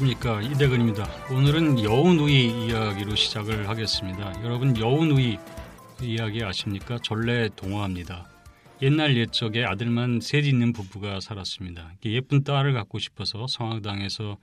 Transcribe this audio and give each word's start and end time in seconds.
안녕하십니까 0.00 0.40
이대근입니다. 0.40 1.06
오늘은 1.30 1.82
여우누이 1.82 2.66
이야기로 2.66 3.14
시작을 3.14 3.68
하겠습니다. 3.68 4.42
여러분 4.42 4.76
여우누이 4.76 5.38
이야기 6.02 6.42
아십니까? 6.42 6.98
전래 7.02 7.50
동화입니다. 7.54 8.26
옛날 8.80 9.16
옛적에 9.16 9.64
아들만 9.64 10.20
셋 10.20 10.46
있는 10.46 10.72
부부가 10.72 11.20
살았습니다. 11.20 11.92
예쁜 12.06 12.42
딸을 12.42 12.72
갖고 12.72 12.98
싶어서 12.98 13.46
성황당에서 13.46 14.38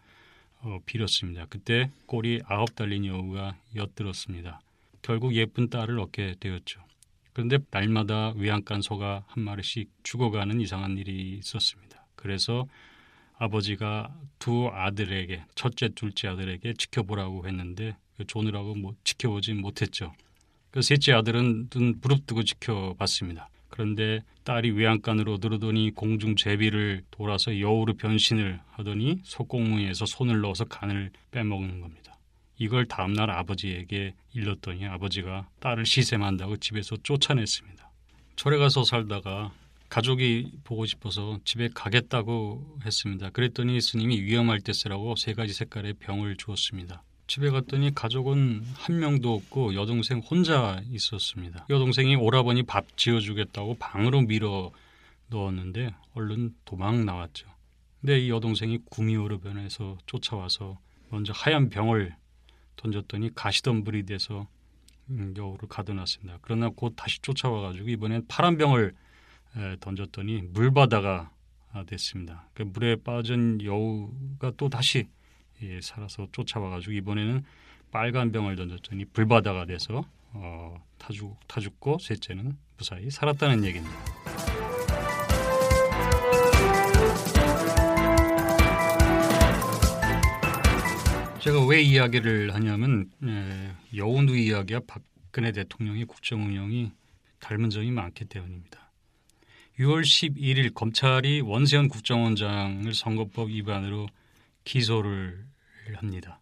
어, 0.61 0.79
빌었습니다. 0.85 1.47
그때 1.49 1.89
꼬리 2.05 2.39
아홉 2.45 2.75
달린 2.75 3.05
여우가 3.05 3.57
엿들었습니다. 3.75 4.61
결국 5.01 5.33
예쁜 5.33 5.69
딸을 5.69 5.99
얻게 5.99 6.35
되었죠. 6.39 6.81
그런데 7.33 7.57
날마다 7.71 8.33
외양간 8.35 8.81
소가 8.81 9.23
한 9.27 9.43
마리씩 9.43 9.89
죽어가는 10.03 10.61
이상한 10.61 10.97
일이 10.97 11.37
있었습니다. 11.39 12.05
그래서 12.15 12.67
아버지가 13.37 14.13
두 14.39 14.69
아들에게 14.71 15.43
첫째, 15.55 15.89
둘째 15.89 16.27
아들에게 16.29 16.73
지켜보라고 16.73 17.47
했는데 17.47 17.95
그 18.17 18.25
조느라고 18.25 18.75
뭐 18.75 18.95
지켜보지 19.03 19.53
못했죠. 19.53 20.13
그 20.71 20.81
셋째 20.81 21.13
아들은 21.13 21.69
눈 21.69 21.99
부릅뜨고 21.99 22.43
지켜봤습니다. 22.43 23.49
그런데 23.69 24.23
딸이 24.43 24.71
외양간으로 24.71 25.37
들어더니 25.37 25.91
공중 25.91 26.35
제비를 26.35 27.03
돌아서 27.11 27.59
여우로 27.59 27.95
변신을 27.95 28.59
하더니 28.71 29.19
속공무에서 29.23 30.05
손을 30.05 30.41
넣어서 30.41 30.65
간을 30.65 31.11
빼먹는 31.31 31.81
겁니다. 31.81 32.17
이걸 32.57 32.85
다음날 32.85 33.29
아버지에게 33.29 34.15
일렀더니 34.33 34.85
아버지가 34.85 35.47
딸을 35.59 35.85
시샘한다고 35.85 36.57
집에서 36.57 36.95
쫓아냈습니다. 37.03 37.91
절에 38.35 38.57
가서 38.57 38.83
살다가 38.83 39.51
가족이 39.89 40.59
보고 40.63 40.85
싶어서 40.85 41.39
집에 41.45 41.69
가겠다고 41.73 42.79
했습니다. 42.85 43.29
그랬더니 43.29 43.79
스님이 43.79 44.21
위험할 44.21 44.59
때 44.59 44.73
쓰라고 44.73 45.15
세 45.15 45.33
가지 45.33 45.53
색깔의 45.53 45.93
병을 45.93 46.35
주었습니다. 46.37 47.03
집에 47.27 47.49
갔더니 47.49 47.93
가족은 47.93 48.63
한 48.73 48.99
명도 48.99 49.33
없고 49.33 49.75
여동생 49.75 50.19
혼자 50.19 50.81
있었습니다. 50.89 51.65
여동생이 51.69 52.15
오라버니 52.15 52.63
밥 52.63 52.97
지어주겠다고 52.97 53.75
방으로 53.79 54.21
밀어 54.21 54.71
넣었는데 55.27 55.93
얼른 56.13 56.55
도망 56.63 57.05
나왔죠. 57.05 57.47
근데 57.99 58.19
이 58.19 58.29
여동생이 58.29 58.79
구미호로 58.89 59.39
변해서 59.39 59.97
쫓아와서 60.05 60.79
먼저 61.09 61.33
하얀 61.35 61.69
병을 61.69 62.15
던졌더니 62.77 63.35
가시덤불이 63.35 64.05
돼서 64.05 64.47
음, 65.09 65.33
여우를 65.37 65.67
가둬놨습니다. 65.67 66.39
그러나 66.41 66.69
곧 66.69 66.93
다시 66.95 67.19
쫓아와가지고 67.21 67.89
이번엔 67.89 68.27
파란 68.27 68.57
병을 68.57 68.93
던졌더니 69.79 70.41
물바다가 70.53 71.31
됐습니다. 71.87 72.47
그 72.53 72.63
물에 72.63 72.95
빠진 72.97 73.61
여우가 73.61 74.53
또 74.57 74.69
다시 74.69 75.07
예, 75.61 75.79
살아서 75.81 76.27
쫓아와가지고 76.31 76.91
이번에는 76.93 77.43
빨간 77.91 78.31
병을 78.31 78.55
던졌더니 78.55 79.05
불바다가 79.05 79.65
돼서 79.65 80.05
어, 80.33 80.83
타, 80.97 81.13
죽, 81.13 81.35
타 81.47 81.59
죽고 81.59 81.97
셋째는 81.99 82.57
무사히 82.77 83.09
살았다는 83.09 83.63
얘기입니다. 83.65 83.95
제가 91.39 91.65
왜 91.65 91.81
이야기를 91.81 92.53
하냐면 92.53 93.09
에, 93.23 93.71
여우누이 93.95 94.47
이야기와 94.47 94.81
박근혜 94.85 95.51
대통령의 95.51 96.05
국정 96.05 96.43
운영이 96.43 96.91
닮은 97.39 97.69
점이 97.69 97.89
많기 97.91 98.25
때문입니다. 98.25 98.86
6월 99.79 100.01
11일 100.01 100.73
검찰이 100.73 101.41
원세현 101.41 101.87
국정원장을 101.89 102.91
선거법 102.93 103.49
위반으로 103.49 104.07
기소를 104.63 105.45
합니다. 105.95 106.39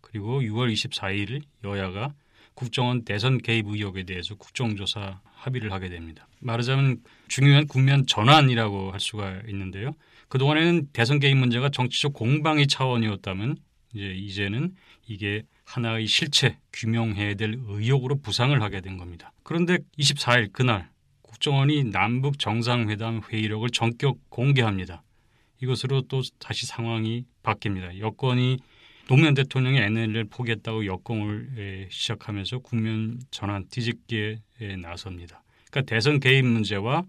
그리고 0.00 0.40
6월 0.40 0.72
24일 0.72 1.42
여야가 1.64 2.14
국정원 2.54 3.04
대선 3.04 3.38
개입 3.38 3.66
의혹에 3.68 4.04
대해서 4.04 4.34
국정조사 4.34 5.20
합의를 5.34 5.72
하게 5.72 5.88
됩니다. 5.88 6.28
말하자면 6.40 7.02
중요한 7.28 7.66
국면 7.66 8.06
전환이라고 8.06 8.92
할 8.92 9.00
수가 9.00 9.42
있는데요. 9.48 9.92
그동안에는 10.28 10.88
대선 10.92 11.18
개입 11.18 11.36
문제가 11.36 11.68
정치적 11.68 12.12
공방의 12.12 12.66
차원이었다면 12.66 13.56
이제 13.94 14.06
이제는 14.06 14.74
이게 15.06 15.42
하나의 15.64 16.06
실체 16.06 16.58
규명해야 16.72 17.34
될 17.34 17.58
의혹으로 17.66 18.20
부상을 18.20 18.60
하게 18.60 18.80
된 18.80 18.98
겁니다. 18.98 19.32
그런데 19.42 19.78
24일 19.98 20.52
그날 20.52 20.90
국정원이 21.28 21.84
남북 21.84 22.38
정상회담 22.38 23.20
회의록을 23.30 23.68
전격 23.70 24.18
공개합니다. 24.28 25.02
이것으로 25.60 26.02
또 26.02 26.22
다시 26.38 26.66
상황이 26.66 27.24
바뀝니다. 27.42 27.98
여권이 27.98 28.58
노무현 29.08 29.34
대통령이 29.34 29.78
NLL을 29.78 30.24
포기했다고 30.24 30.86
역공을 30.86 31.88
시작하면서 31.90 32.58
국면 32.58 33.20
전환 33.30 33.66
뒤집기에 33.68 34.40
나섭니다. 34.82 35.42
그러니까 35.70 35.90
대선 35.90 36.18
개입 36.18 36.44
문제와 36.44 37.04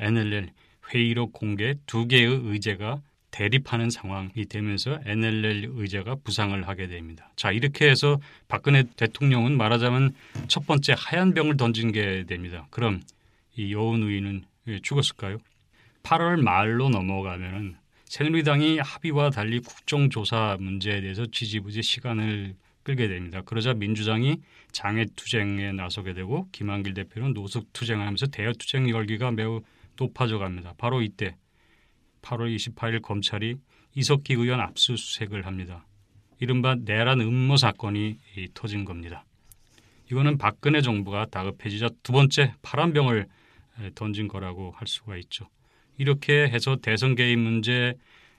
NLL 0.00 0.50
회의록 0.92 1.32
공개 1.32 1.74
두 1.86 2.06
개의 2.06 2.26
의제가 2.26 3.00
대립하는 3.30 3.90
상황이 3.90 4.44
되면서 4.48 4.98
NLL 5.04 5.70
의제가 5.74 6.16
부상을 6.24 6.66
하게 6.66 6.88
됩니다. 6.88 7.30
자 7.36 7.52
이렇게 7.52 7.88
해서 7.88 8.20
박근혜 8.48 8.84
대통령은 8.96 9.56
말하자면 9.56 10.14
첫 10.48 10.66
번째 10.66 10.94
하얀 10.96 11.34
병을 11.34 11.56
던진 11.56 11.92
게 11.92 12.24
됩니다. 12.26 12.66
그럼 12.70 13.00
이 13.56 13.72
여운우이는 13.72 14.44
죽었을까요? 14.82 15.38
8월 16.02 16.42
말로 16.42 16.88
넘어가면은 16.88 17.76
새누리당이 18.06 18.78
합의와 18.78 19.30
달리 19.30 19.60
국정조사 19.60 20.56
문제에 20.60 21.00
대해서 21.00 21.26
지지부지 21.26 21.82
시간을 21.82 22.56
끌게 22.82 23.08
됩니다. 23.08 23.42
그러자 23.42 23.74
민주당이 23.74 24.38
장애투쟁에 24.72 25.72
나서게 25.72 26.14
되고 26.14 26.48
김한길 26.50 26.94
대표는 26.94 27.34
노숙투쟁하면서 27.34 28.28
대여투쟁 28.28 28.88
열기가 28.88 29.30
매우 29.30 29.60
높아져 29.96 30.38
갑니다. 30.38 30.74
바로 30.78 31.02
이때 31.02 31.36
8월 32.22 32.54
28일 32.56 33.02
검찰이 33.02 33.56
이석기 33.94 34.34
의원 34.34 34.60
압수수색을 34.60 35.46
합니다. 35.46 35.86
이른바 36.38 36.74
내란 36.74 37.20
음모 37.20 37.58
사건이 37.58 38.18
터진 38.54 38.84
겁니다. 38.84 39.24
이거는 40.10 40.38
박근혜 40.38 40.80
정부가 40.80 41.26
다급해지자 41.26 41.90
두 42.02 42.12
번째 42.12 42.54
파란병을 42.62 43.26
던진 43.94 44.28
거라고 44.28 44.72
할 44.72 44.86
수가 44.86 45.16
있죠. 45.18 45.48
이렇게 45.98 46.48
해서 46.48 46.76
대선 46.76 47.14
개입 47.14 47.38
문제, 47.38 47.94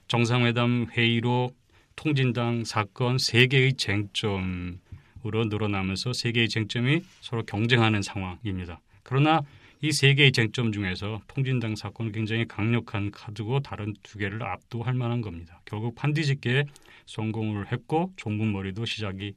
정상회담 0.07 0.87
회의로 0.91 1.51
통진당 1.95 2.63
사건 2.65 3.17
세 3.17 3.47
개의 3.47 3.73
쟁점으로 3.73 4.77
늘어나면서 5.23 6.13
세 6.13 6.31
개의 6.31 6.49
쟁점이 6.49 7.01
서로 7.21 7.43
경쟁하는 7.43 8.01
상황입니다. 8.01 8.79
그러나 9.03 9.41
이 9.83 9.91
세 9.91 10.13
개의 10.13 10.31
쟁점 10.31 10.71
중에서 10.71 11.21
통진당 11.27 11.75
사건은 11.75 12.11
굉장히 12.11 12.47
강력한 12.47 13.09
카드고 13.09 13.61
다른 13.61 13.95
두 14.03 14.19
개를 14.19 14.43
압도할 14.43 14.93
만한 14.93 15.21
겁니다. 15.21 15.59
결국 15.65 15.95
판뒤집기에 15.95 16.65
성공을 17.07 17.71
했고 17.71 18.13
종북머리도 18.15 18.85
시작이 18.85 19.33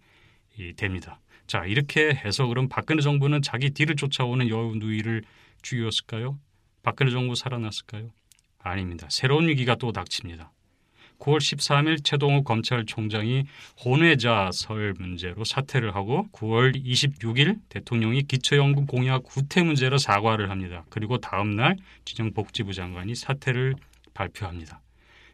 됩니다. 0.77 1.19
자 1.47 1.65
이렇게 1.65 2.15
해서 2.15 2.47
그럼 2.47 2.69
박근혜 2.69 3.01
정부는 3.01 3.41
자기 3.41 3.71
뒤를 3.71 3.97
쫓아오는 3.97 4.49
여우 4.51 4.77
누이를 4.77 5.23
죽였을까요? 5.65 6.39
박근혜 6.83 7.11
정부 7.11 7.35
살아났을까요? 7.35 8.11
아닙니다. 8.59 9.09
새로운 9.11 9.49
위기가 9.49 9.75
또 9.75 9.91
닥칩니다. 9.93 10.53
9월 11.19 11.39
13일 11.39 12.05
최동욱 12.05 12.45
검찰총장이 12.45 13.45
혼외자설 13.85 14.95
문제로 14.99 15.45
사퇴를 15.45 15.95
하고 15.95 16.27
9월 16.33 16.75
26일 16.85 17.61
대통령이 17.69 18.23
기초연금 18.25 18.87
공약 18.87 19.23
후퇴 19.29 19.63
문제로 19.63 19.97
사과를 19.97 20.51
합니다. 20.51 20.85
그리고 20.91 21.19
다음 21.19 21.57
날 21.57 21.77
진영복지부 22.05 22.75
장관이 22.75 23.15
사퇴를 23.15 23.75
발표합니다. 24.13 24.81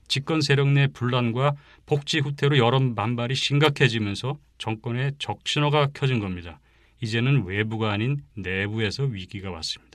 집권 0.06 0.41
세력 0.41 0.69
내 0.69 0.87
분란과 0.88 1.55
복지 1.87 2.19
후퇴로 2.19 2.59
여론 2.59 2.94
반발이 2.94 3.35
심각해지면서 3.35 4.38
정권의 4.59 5.12
적신호가 5.19 5.88
켜진 5.94 6.19
겁니다. 6.19 6.61
이제는 7.00 7.44
외부가 7.47 7.93
아닌 7.93 8.23
내부에서 8.35 9.05
위기가 9.05 9.50
왔습니다. 9.50 9.90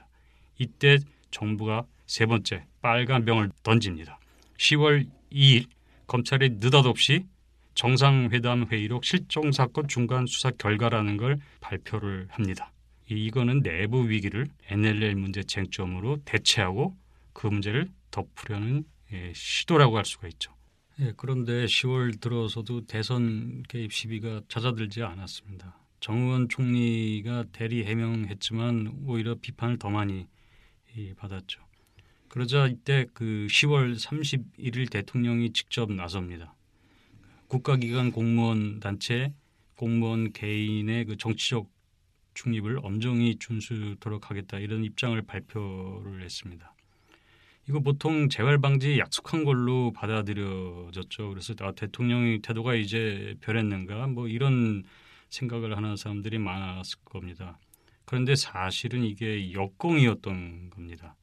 이때 0.58 0.98
정부가 1.32 1.86
세 2.06 2.26
번째 2.26 2.66
빨간 2.82 3.26
병을 3.26 3.52
던집니다. 3.64 4.20
10월 4.58 5.08
2일 5.32 5.68
검찰이 6.08 6.58
느닷없이 6.60 7.26
정상회담 7.74 8.68
회의록 8.72 9.04
실종 9.04 9.52
사건 9.52 9.88
중간 9.88 10.26
수사 10.28 10.52
결과라는 10.52 11.18
걸 11.18 11.38
발표를 11.60 12.28
합니다. 12.30 12.72
이거는 13.10 13.62
내부 13.62 14.10
위기를 14.10 14.48
NLL 14.70 15.16
문제 15.16 15.44
쟁점으로 15.44 16.18
대체하고 16.26 16.96
그 17.34 17.48
문제를 17.48 17.90
덮으려는 18.12 18.86
예, 19.12 19.32
시도라고 19.36 19.98
할 19.98 20.06
수가 20.06 20.28
있죠. 20.30 20.54
예, 21.02 21.14
그런데 21.18 21.66
10월 21.66 22.20
들어서도 22.20 22.86
대선 22.86 23.64
개입 23.68 23.92
시비가 23.92 24.42
잦아들지 24.48 25.04
않았습니다. 25.04 25.78
정의원 26.00 26.48
총리가 26.50 27.46
대리 27.52 27.84
해명했지만 27.84 29.04
오히려 29.06 29.36
비판을 29.36 29.78
더 29.78 29.90
많이 29.90 30.26
받았죠. 31.18 31.62
그러자 32.28 32.68
이때 32.68 33.06
그 33.14 33.48
10월 33.50 33.98
31일 33.98 34.90
대통령이 34.92 35.54
직접 35.54 35.92
나섭니다. 35.92 36.54
국가기관 37.48 38.12
공무원 38.12 38.80
단체 38.80 39.34
공무원 39.76 40.32
개인의 40.32 41.06
그 41.06 41.18
정치적 41.18 41.70
중립을 42.34 42.80
엄정히 42.84 43.38
준수토록 43.38 44.30
하겠다 44.30 44.60
이런 44.60 44.84
입장을 44.84 45.20
발표를 45.22 46.24
했습니다. 46.24 46.74
이거 47.68 47.80
보통 47.80 48.30
재활 48.30 48.60
방지 48.60 49.00
약속한 49.00 49.44
걸로 49.44 49.92
받아들여졌죠. 49.94 51.30
그래서 51.30 51.56
아, 51.62 51.72
대통령의 51.72 52.40
태도가 52.40 52.76
이제 52.76 53.36
변했는가 53.42 54.08
뭐 54.08 54.28
이런 54.28 54.84
생각을 55.30 55.76
하는 55.76 55.96
사람들이 55.96 56.38
많았을 56.38 57.00
겁니다. 57.06 57.58
그런데 58.06 58.36
사실은 58.36 59.04
이게 59.04 59.52
역공이었던 59.54 60.70
겁니다. 60.70 61.16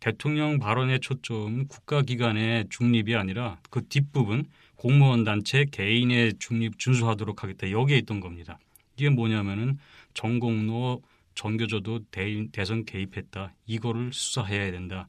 대통령 0.00 0.58
발언의 0.58 1.00
초점 1.00 1.66
국가기관의 1.66 2.66
중립이 2.68 3.14
아니라 3.14 3.58
그 3.70 3.86
뒷부분 3.86 4.44
공무원 4.76 5.24
단체 5.24 5.64
개인의 5.64 6.34
중립 6.38 6.78
준수하도록 6.78 7.42
하겠다 7.42 7.70
여기에 7.70 7.98
있던 7.98 8.20
겁니다. 8.20 8.58
이게 8.96 9.08
뭐냐면은 9.08 9.78
전공로 10.12 11.02
전교조도 11.34 12.06
대, 12.10 12.46
대선 12.52 12.84
개입했다. 12.84 13.54
이거를 13.66 14.12
수사해야 14.12 14.70
된다. 14.70 15.08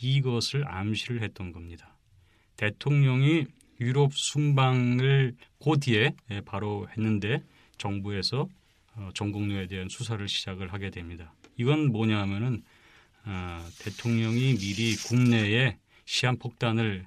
이것을 0.00 0.66
암시를 0.66 1.22
했던 1.22 1.52
겁니다. 1.52 1.96
대통령이 2.56 3.46
유럽 3.80 4.14
순방을 4.14 5.34
그 5.62 5.78
뒤에 5.80 6.14
예, 6.30 6.40
바로 6.40 6.88
했는데 6.96 7.42
정부에서 7.76 8.48
어, 8.98 9.10
전공로에 9.14 9.66
대한 9.66 9.88
수사를 9.88 10.26
시작을 10.26 10.72
하게 10.72 10.90
됩니다. 10.90 11.32
이건 11.56 11.92
뭐냐면은 11.92 12.62
어, 13.24 13.64
대통령이 13.80 14.56
미리 14.56 14.96
국내에 14.96 15.76
시한폭탄을 16.04 17.06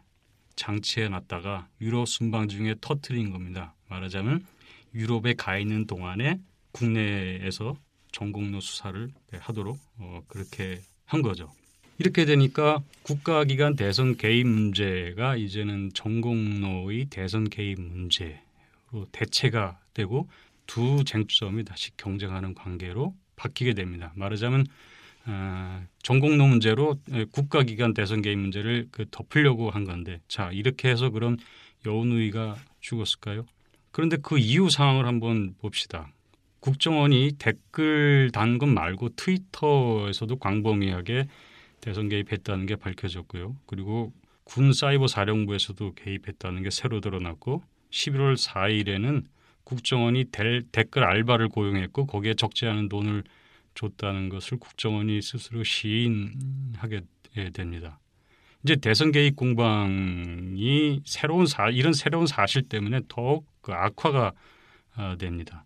장치해 0.55 1.09
놨다가 1.09 1.67
유럽 1.81 2.07
순방 2.07 2.47
중에 2.47 2.75
터트린 2.79 3.31
겁니다. 3.31 3.73
말하자면 3.89 4.45
유럽에 4.93 5.33
가 5.33 5.57
있는 5.57 5.87
동안에 5.87 6.39
국내에서 6.71 7.75
전공로 8.11 8.61
수사를 8.61 9.09
하도록 9.31 9.77
어, 9.97 10.21
그렇게 10.27 10.81
한 11.05 11.21
거죠. 11.21 11.51
이렇게 11.97 12.25
되니까 12.25 12.81
국가기관 13.03 13.75
대선 13.75 14.17
개입 14.17 14.47
문제가 14.47 15.35
이제는 15.35 15.91
전공로의 15.93 17.05
대선 17.09 17.49
개입 17.49 17.79
문제로 17.79 18.35
대체가 19.11 19.79
되고 19.93 20.27
두 20.71 21.03
쟁점이 21.03 21.65
다시 21.65 21.91
경쟁하는 21.97 22.53
관계로 22.53 23.13
바뀌게 23.35 23.73
됩니다. 23.73 24.13
말하자면 24.15 24.65
아, 25.25 25.83
전공로 26.01 26.47
문제로 26.47 26.95
국가기관 27.33 27.93
대선 27.93 28.21
개입 28.21 28.39
문제를 28.39 28.87
그 28.89 29.05
덮으려고 29.11 29.69
한 29.69 29.83
건데 29.83 30.21
자 30.29 30.49
이렇게 30.53 30.89
해서 30.89 31.09
그럼 31.09 31.35
여운우이가 31.85 32.55
죽었을까요? 32.79 33.45
그런데 33.91 34.15
그 34.15 34.39
이후 34.39 34.69
상황을 34.69 35.05
한번 35.05 35.55
봅시다. 35.59 36.09
국정원이 36.61 37.33
댓글 37.37 38.29
단 38.31 38.57
것 38.57 38.67
말고 38.67 39.09
트위터에서도 39.17 40.37
광범위하게 40.37 41.27
대선 41.81 42.07
개입했다는 42.07 42.65
게 42.65 42.77
밝혀졌고요. 42.77 43.57
그리고 43.65 44.13
군 44.45 44.71
사이버 44.71 45.07
사령부에서도 45.07 45.95
개입했다는 45.95 46.63
게 46.63 46.69
새로 46.69 47.01
드러났고 47.01 47.61
11월 47.91 48.37
4일에는 48.37 49.25
국정원이 49.71 50.25
델, 50.33 50.63
댓글 50.69 51.05
알바를 51.05 51.47
고용했고 51.47 52.05
거기에 52.05 52.33
적지 52.33 52.65
않은 52.65 52.89
돈을 52.89 53.23
줬다는 53.73 54.27
것을 54.27 54.59
국정원이 54.59 55.21
스스로 55.21 55.63
시인하게 55.63 57.03
됩니다. 57.53 57.97
이제 58.63 58.75
대선 58.75 59.13
개입 59.13 59.37
공방이 59.37 60.99
새로운 61.05 61.45
사 61.45 61.69
이런 61.69 61.93
새로운 61.93 62.27
사실 62.27 62.63
때문에 62.63 62.99
더욱 63.07 63.47
그 63.61 63.71
악화가 63.71 64.33
아, 64.95 65.15
됩니다. 65.17 65.63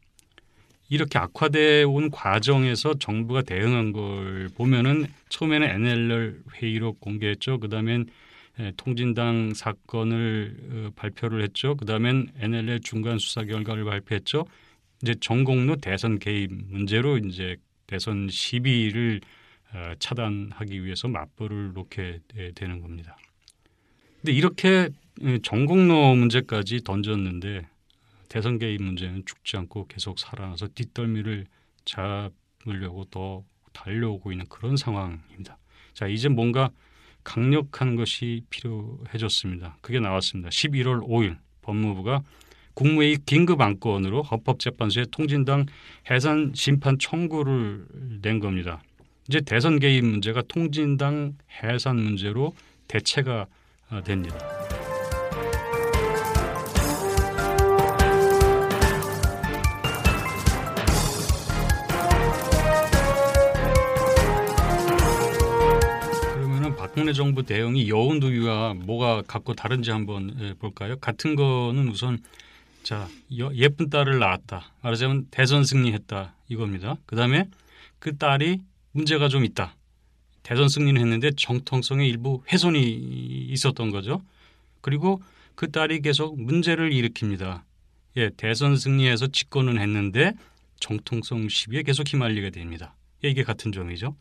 이렇게 0.87 1.17
악화돼 1.17 1.81
온 1.81 2.11
과정에서 2.11 2.93
정부가 2.99 3.41
대응한 3.41 3.91
걸 3.91 4.49
보면은 4.55 5.07
처음에는 5.29 5.67
NLL 5.67 6.43
회의록 6.53 6.99
공개했죠. 6.99 7.59
그다음엔 7.59 8.05
통진당 8.77 9.53
사건을 9.53 10.57
어, 10.71 10.89
발표를 10.95 11.43
했죠. 11.43 11.75
그다음엔 11.75 12.31
NLL 12.37 12.79
중간 12.81 13.17
수사 13.17 13.43
결과를 13.43 13.85
발표했죠. 13.85 14.45
이제 15.01 15.15
전공로 15.19 15.77
대선 15.77 16.19
개입 16.19 16.51
문제로 16.51 17.17
이제 17.17 17.57
대선 17.87 18.29
시비를 18.29 19.21
어, 19.73 19.93
차단하기 19.99 20.85
위해서 20.85 21.07
맞불을 21.07 21.73
놓게 21.73 22.19
되는 22.55 22.81
겁니다. 22.81 23.17
근데 24.21 24.31
이렇게 24.31 24.89
전공로 25.43 26.15
문제까지 26.15 26.81
던졌는데 26.83 27.67
대선 28.29 28.57
개입 28.57 28.81
문제는 28.81 29.23
죽지 29.25 29.57
않고 29.57 29.87
계속 29.87 30.19
살아나서 30.19 30.69
뒷덜미를 30.73 31.45
잡으려고 31.85 33.05
더 33.05 33.43
달려오고 33.73 34.31
있는 34.31 34.45
그런 34.47 34.77
상황입니다. 34.77 35.57
자, 35.93 36.07
이제 36.07 36.27
뭔가 36.27 36.71
강력한 37.25 37.97
것이 37.97 38.43
필요해졌습니다. 38.49 39.77
그게 39.81 39.99
나왔습니다. 39.99 40.49
11월 40.49 41.05
5일 41.05 41.37
법무부가 41.61 42.21
국무회의 42.75 43.17
긴급 43.25 43.59
안건으로 43.59 44.21
헌법재판소에 44.21 45.05
통진당 45.11 45.65
해산 46.09 46.53
심판 46.55 46.97
청구를 46.97 47.85
낸 48.21 48.39
겁니다. 48.39 48.81
이제 49.27 49.41
대선 49.41 49.79
개입 49.79 50.05
문제가 50.05 50.43
통진당 50.47 51.33
해산 51.63 51.97
문제로 51.97 52.53
대체가 52.87 53.47
됩니다. 54.03 54.37
박근혜 66.95 67.11
정부 67.11 67.43
대응이 67.43 67.89
여운두유와 67.89 68.75
뭐가 68.75 69.21
갖고 69.23 69.53
다른지 69.53 69.91
한번 69.91 70.33
예, 70.39 70.53
볼까요? 70.53 70.95
같은 70.95 71.35
거는 71.35 71.89
우선 71.89 72.19
자, 72.83 73.09
예쁜 73.55 73.89
딸을 73.89 74.17
낳았다. 74.17 74.71
말하자면 74.81 75.27
대선 75.29 75.65
승리했다. 75.65 76.33
이겁니다. 76.47 76.95
그 77.05 77.17
다음에 77.17 77.49
그 77.99 78.15
딸이 78.15 78.61
문제가 78.93 79.27
좀 79.27 79.43
있다. 79.43 79.75
대선 80.41 80.69
승리는 80.69 81.01
했는데 81.01 81.31
정통성의 81.35 82.07
일부 82.07 82.41
훼손이 82.49 82.81
있었던 83.49 83.91
거죠. 83.91 84.21
그리고 84.79 85.21
그 85.55 85.69
딸이 85.71 85.99
계속 85.99 86.41
문제를 86.41 86.91
일으킵니다. 86.91 87.63
예, 88.15 88.29
대선 88.37 88.77
승리해서 88.77 89.27
집권은 89.27 89.79
했는데 89.79 90.31
정통성 90.79 91.49
시비에 91.49 91.83
계속 91.83 92.07
휘말리게 92.07 92.51
됩니다. 92.51 92.95
예, 93.25 93.29
이게 93.29 93.43
같은 93.43 93.73
점이죠. 93.73 94.15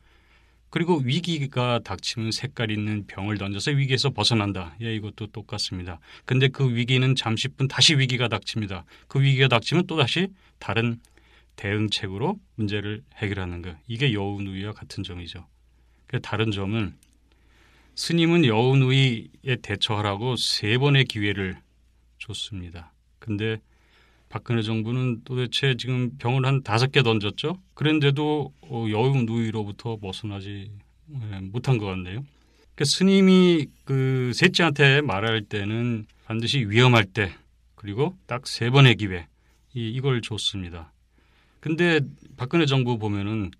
그리고 0.74 0.96
위기가 0.96 1.78
닥치면 1.84 2.32
색깔 2.32 2.72
있는 2.72 3.06
병을 3.06 3.38
던져서 3.38 3.70
위기에서 3.70 4.10
벗어난다. 4.10 4.74
예, 4.82 4.92
이것도 4.96 5.28
똑같습니다. 5.28 6.00
근데 6.24 6.48
그 6.48 6.74
위기는 6.74 7.14
잠시뿐 7.14 7.68
다시 7.68 7.94
위기가 7.94 8.26
닥칩니다. 8.26 8.84
그 9.06 9.22
위기가 9.22 9.46
닥치면 9.46 9.86
또 9.86 9.96
다시 9.96 10.30
다른 10.58 10.98
대응책으로 11.54 12.40
문제를 12.56 13.04
해결하는 13.14 13.62
것. 13.62 13.76
이게 13.86 14.12
여운우위와 14.12 14.72
같은 14.72 15.04
점이죠. 15.04 15.46
그 16.08 16.20
다른 16.20 16.50
점은 16.50 16.96
스님은 17.94 18.44
여운우위에 18.44 19.58
대처하라고 19.62 20.34
세 20.34 20.76
번의 20.78 21.04
기회를 21.04 21.56
줬습니다. 22.18 22.92
근데 23.20 23.60
박근혜 24.28 24.62
정부는 24.62 25.22
도대체 25.24 25.76
지금 25.76 26.16
병을 26.18 26.44
한 26.44 26.62
다섯 26.62 26.90
개 26.90 27.02
던졌죠. 27.02 27.58
그런데도 27.74 28.52
어, 28.62 28.86
여운 28.90 29.26
누이로부터 29.26 29.96
벗어나지 29.96 30.70
예, 31.12 31.40
못한 31.40 31.78
것 31.78 31.86
같네요. 31.86 32.24
그러니까 32.74 32.84
스님이 32.84 33.66
그 33.84 34.32
셋째한테 34.34 35.00
말할 35.02 35.42
때는 35.42 36.06
반드시 36.24 36.68
위험할 36.68 37.04
때 37.04 37.32
그리고 37.74 38.16
딱 38.26 38.46
세 38.46 38.70
번의 38.70 38.96
기회 38.96 39.26
이, 39.74 39.88
이걸 39.90 40.20
줬습니다. 40.22 40.92
근데 41.60 42.00
박근혜 42.36 42.66
정부 42.66 42.98
보면은 42.98 43.50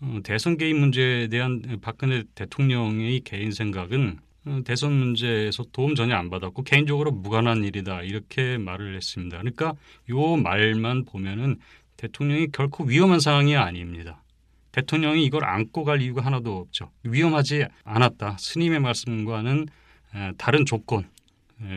어, 0.00 0.20
대선 0.22 0.56
개입 0.56 0.76
문제에 0.76 1.28
대한 1.28 1.78
박근혜 1.80 2.24
대통령의 2.34 3.20
개인 3.20 3.50
생각은 3.52 4.18
어, 4.18 4.31
대선 4.64 4.92
문제에서 4.92 5.64
도움 5.72 5.94
전혀 5.94 6.16
안 6.16 6.30
받았고 6.30 6.64
개인적으로 6.64 7.12
무관한 7.12 7.62
일이다 7.64 8.02
이렇게 8.02 8.58
말을 8.58 8.96
했습니다. 8.96 9.38
그러니까 9.38 9.74
요 10.10 10.36
말만 10.36 11.04
보면은 11.04 11.58
대통령이 11.96 12.48
결코 12.52 12.84
위험한 12.84 13.20
상황이 13.20 13.54
아닙니다. 13.54 14.22
대통령이 14.72 15.24
이걸 15.24 15.44
안고 15.44 15.84
갈 15.84 16.02
이유가 16.02 16.24
하나도 16.24 16.56
없죠. 16.56 16.90
위험하지 17.04 17.66
않았다. 17.84 18.38
스님의 18.40 18.80
말씀과는 18.80 19.68
다른 20.38 20.66
조건 20.66 21.08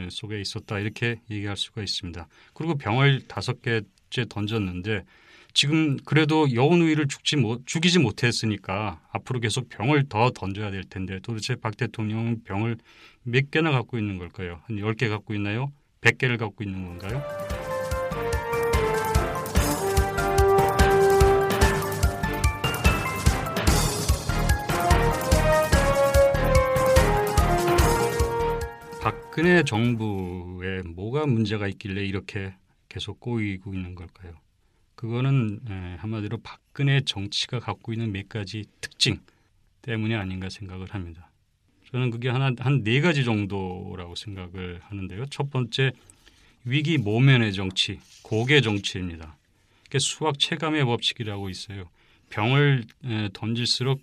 속에 0.09 0.41
있었다 0.41 0.79
이렇게 0.79 1.19
얘기할 1.29 1.57
수가 1.57 1.83
있습니다. 1.83 2.27
그리고 2.53 2.75
병을 2.75 3.27
다섯 3.27 3.61
개째 3.61 4.25
던졌는데 4.27 5.03
지금 5.55 5.95
그래도 6.03 6.53
여운우위를 6.53 7.07
죽지 7.07 7.37
못, 7.37 7.65
죽이지 7.65 7.99
못했으니까 7.99 9.01
앞으로 9.09 9.39
계속 9.39 9.69
병을 9.69 10.09
더 10.09 10.29
던져야 10.31 10.69
될 10.69 10.83
텐데 10.83 11.19
도대체 11.23 11.55
박 11.55 11.77
대통령은 11.77 12.43
병을 12.43 12.75
몇 13.23 13.51
개나 13.51 13.71
갖고 13.71 13.97
있는 13.97 14.17
걸까요? 14.17 14.59
한 14.65 14.75
10개 14.75 15.07
갖고 15.07 15.33
있나요? 15.33 15.71
100개를 16.01 16.37
갖고 16.37 16.65
있는 16.65 16.85
건가요? 16.99 17.23
박근혜 29.01 29.63
정부에 29.63 30.81
뭐가 30.81 31.25
문제가 31.25 31.69
있길래 31.69 32.03
이렇게 32.03 32.53
계속 32.89 33.21
꼬이고 33.21 33.73
있는 33.73 33.95
걸까요? 33.95 34.44
그거는 35.05 35.59
예, 35.69 35.97
한마디로 35.99 36.39
박근혜 36.39 36.99
정치가 37.01 37.59
갖고 37.59 37.93
있는 37.93 38.11
몇 38.11 38.27
가지 38.27 38.65
특징 38.81 39.19
때문이 39.83 40.15
아닌가 40.15 40.49
생각을 40.49 40.87
합니다. 40.93 41.29
저는 41.91 42.09
그게 42.09 42.27
하나 42.29 42.51
한 42.57 42.83
네 42.83 43.01
가지 43.01 43.23
정도라고 43.23 44.15
생각을 44.15 44.79
하는데요. 44.83 45.27
첫 45.27 45.51
번째 45.51 45.91
위기 46.63 46.97
모면의 46.97 47.53
정치, 47.53 47.99
고개 48.23 48.61
정치입니다. 48.61 49.37
그게 49.83 49.99
수학 49.99 50.39
체감의 50.39 50.83
법칙이라고 50.85 51.49
있어요. 51.51 51.87
병을 52.31 52.85
예, 53.05 53.29
던질수록 53.31 54.01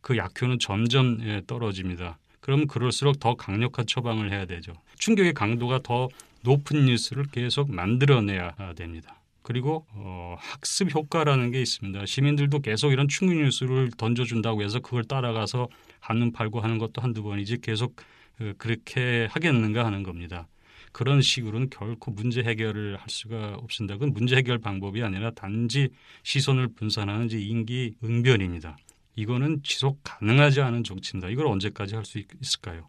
그 0.00 0.16
약효는 0.16 0.58
점점 0.60 1.18
예, 1.24 1.42
떨어집니다. 1.46 2.18
그럼 2.40 2.66
그럴수록 2.66 3.20
더 3.20 3.34
강력한 3.34 3.86
처방을 3.86 4.32
해야 4.32 4.46
되죠. 4.46 4.72
충격의 4.98 5.34
강도가 5.34 5.80
더 5.82 6.08
높은 6.42 6.86
뉴스를 6.86 7.24
계속 7.30 7.70
만들어내야 7.70 8.72
됩니다. 8.74 9.20
그리고 9.42 9.86
어, 9.92 10.36
학습 10.38 10.94
효과라는 10.94 11.50
게 11.50 11.60
있습니다. 11.62 12.06
시민들도 12.06 12.60
계속 12.60 12.92
이런 12.92 13.08
충격 13.08 13.36
뉴스를 13.36 13.90
던져준다고 13.96 14.62
해서 14.62 14.80
그걸 14.80 15.04
따라가서 15.04 15.68
한눈 16.00 16.32
팔고 16.32 16.60
하는 16.60 16.78
것도 16.78 17.00
한두 17.00 17.22
번이지 17.22 17.58
계속 17.60 17.96
어, 18.40 18.52
그렇게 18.58 19.26
하겠는가 19.30 19.84
하는 19.84 20.02
겁니다. 20.02 20.48
그런 20.92 21.20
식으로는 21.20 21.70
결코 21.70 22.10
문제 22.10 22.42
해결을 22.42 22.96
할 22.96 23.08
수가 23.08 23.54
없습니다. 23.56 23.94
그건 23.94 24.12
문제 24.12 24.36
해결 24.36 24.58
방법이 24.58 25.02
아니라 25.02 25.30
단지 25.30 25.88
시선을 26.22 26.68
분산하는 26.74 27.30
인기 27.30 27.94
응변입니다. 28.02 28.76
이거는 29.16 29.62
지속 29.62 30.00
가능하지 30.04 30.60
않은 30.60 30.84
정치입니다. 30.84 31.28
이걸 31.30 31.46
언제까지 31.46 31.94
할 31.94 32.04
수 32.04 32.22
있을까요? 32.40 32.88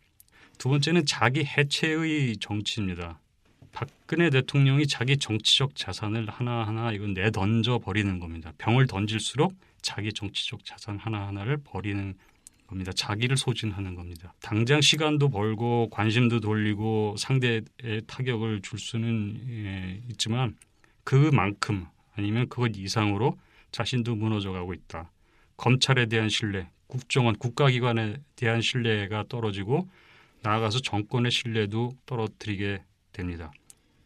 두 0.57 0.69
번째는 0.69 1.05
자기 1.05 1.43
해체의 1.43 2.37
정치입니다. 2.37 3.19
박근혜 3.79 4.29
대통령이 4.29 4.87
자기 4.87 5.15
정치적 5.15 5.73
자산을 5.73 6.27
하나하나 6.27 6.91
이건 6.91 7.13
내던져 7.13 7.79
버리는 7.79 8.19
겁니다. 8.19 8.51
병을 8.57 8.87
던질수록 8.87 9.55
자기 9.81 10.11
정치적 10.11 10.65
자산 10.65 10.97
하나하나를 10.97 11.59
버리는 11.63 12.13
겁니다. 12.67 12.91
자기를 12.91 13.37
소진하는 13.37 13.95
겁니다. 13.95 14.33
당장 14.41 14.81
시간도 14.81 15.29
벌고 15.29 15.89
관심도 15.91 16.41
돌리고 16.41 17.15
상대에 17.17 17.61
타격을 18.05 18.63
줄 18.63 18.79
수는 18.79 19.45
예, 19.47 20.01
있지만 20.09 20.57
그만큼 21.05 21.85
아니면 22.17 22.49
그것 22.49 22.73
이상으로 22.75 23.37
자신도 23.71 24.15
무너져 24.15 24.51
가고 24.51 24.73
있다. 24.73 25.09
검찰에 25.55 26.07
대한 26.07 26.27
신뢰, 26.27 26.67
국정원, 26.87 27.37
국가기관에 27.37 28.17
대한 28.35 28.59
신뢰가 28.59 29.23
떨어지고 29.29 29.87
나아가서 30.41 30.81
정권의 30.81 31.31
신뢰도 31.31 31.93
떨어뜨리게 32.05 32.83
됩니다. 33.13 33.53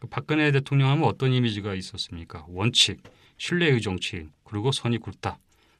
그 0.04 0.08
박근혜 0.10 0.52
대통령 0.52 0.90
하면 0.90 1.04
어떤 1.04 1.32
이미지가 1.32 1.74
있었습니까? 1.74 2.44
원칙, 2.48 3.02
신뢰의 3.38 3.80
정치인, 3.80 4.30
그리고 4.44 4.70
선이 4.70 4.98
굵다. 4.98 5.38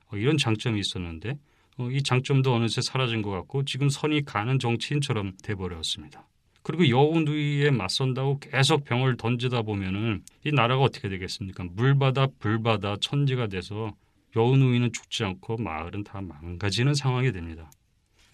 어, 0.09 0.17
이런 0.17 0.39
장점이 0.39 0.81
있었는데 0.81 1.39
어, 1.77 1.91
이 1.91 2.03
장점도 2.03 2.55
어느새 2.55 2.81
사라진 2.81 3.21
것 3.21 3.31
같고 3.31 3.67
지금 3.67 3.91
선이 3.91 4.25
가는 4.25 4.59
정치인처럼 4.59 5.33
돼버렸습니다. 5.43 6.27
그리고 6.63 6.89
여운위에 6.89 7.71
맞선다고 7.71 8.39
계속 8.39 8.85
병을 8.85 9.19
던지다 9.19 9.61
보면은 9.61 10.23
이 10.43 10.53
나라가 10.53 10.83
어떻게 10.83 11.11
되겠습니까? 11.11 11.65
물바다 11.73 12.29
불바다 12.39 12.97
천지가 13.03 13.49
돼서 13.49 13.95
여운위는 14.35 14.93
죽지 14.93 15.25
않고 15.25 15.59
마을은 15.59 16.05
다 16.05 16.23
망가지는 16.23 16.95
상황이 16.95 17.31
됩니다. 17.31 17.71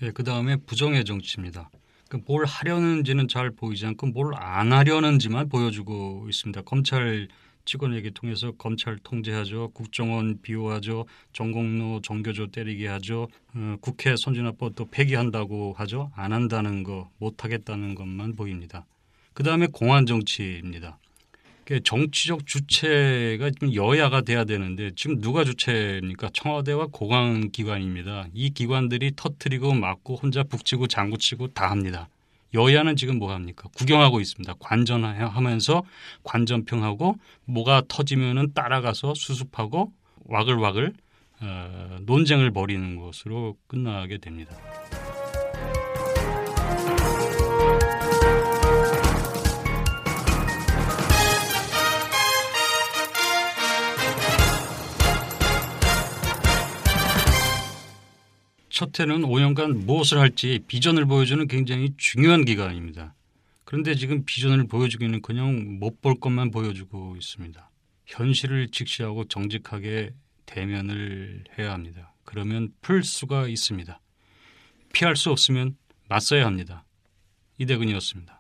네, 0.01 0.13
그 0.13 0.23
다음에 0.23 0.55
부정의 0.55 1.05
정치입니다. 1.05 1.69
그뭘 2.11 2.45
하려는지는 2.45 3.29
잘 3.29 3.51
보이지 3.51 3.87
않고 3.87 4.09
뭘 4.09 4.35
안 4.35 4.73
하려는지만 4.73 5.49
보여주고 5.49 6.27
있습니다. 6.29 6.63
검찰 6.63 7.29
직원에게 7.65 8.11
통해서 8.11 8.51
검찰 8.53 8.99
통제하죠. 8.99 9.71
국정원 9.75 10.41
비호하죠. 10.43 11.07
전공로 11.33 12.01
정교조 12.03 12.49
때리게 12.49 12.89
하죠. 12.89 13.29
어, 13.55 13.77
국회 13.81 14.15
선진화법도 14.17 14.87
폐기한다고 14.91 15.75
하죠. 15.77 16.11
안 16.17 16.33
한다는 16.33 16.83
거, 16.83 17.11
못 17.19 17.45
하겠다는 17.45 17.95
것만 17.95 18.35
보입니다. 18.35 18.87
그 19.35 19.45
다음에 19.45 19.69
공안 19.69 20.05
정치입니다. 20.07 20.99
정치적 21.79 22.47
주체가 22.47 23.51
지금 23.51 23.75
여야가 23.75 24.23
돼야 24.23 24.45
되는데 24.45 24.91
지금 24.97 25.21
누가 25.21 25.45
주체입니까? 25.45 26.31
청와대와 26.33 26.89
공안기관입니다. 26.91 28.27
이 28.35 28.51
기관들이 28.51 29.13
터트리고 29.15 29.75
막고 29.75 30.17
혼자 30.17 30.43
북치고 30.43 30.89
장구치고 30.89 31.49
다 31.49 31.71
합니다. 31.71 32.09
여야는 32.55 32.97
지금 32.97 33.21
뭐 33.21 33.33
합니까? 33.33 33.69
구경하고 33.77 34.21
있습니다. 34.21 34.55
관전하면서 34.59 35.85
관전평하고 36.25 37.17
뭐가 37.45 37.83
터지면은 37.87 38.53
따라가서 38.53 39.15
수습하고 39.15 39.93
와글와글 40.25 40.93
어, 41.43 41.99
논쟁을 42.03 42.51
벌이는 42.51 42.97
것으로 42.97 43.57
끝나게 43.69 44.19
됩니다. 44.19 44.57
첫 58.81 58.99
해는 58.99 59.21
5년간 59.21 59.85
무엇을 59.85 60.19
할지 60.19 60.61
비전을 60.67 61.05
보여주는 61.05 61.47
굉장히 61.49 61.93
중요한 61.99 62.47
기간입니다. 62.47 63.15
그런데 63.67 63.95
지금 63.95 64.25
비전을 64.25 64.69
보여주기는 64.69 65.21
그냥 65.21 65.79
못볼 65.79 66.19
것만 66.19 66.51
보여주고 66.51 67.15
있습니다. 67.15 67.71
현실을 68.07 68.69
직시하고 68.71 69.29
정직하게 69.29 70.15
대면을 70.47 71.45
해야 71.59 71.75
합니다. 71.75 72.15
그러면 72.25 72.73
풀 72.81 73.05
수가 73.05 73.49
있습니다. 73.49 74.01
피할 74.95 75.15
수 75.15 75.31
없으면 75.31 75.77
맞서야 76.09 76.47
합니다. 76.47 76.87
이대근이었습니다. 77.59 78.40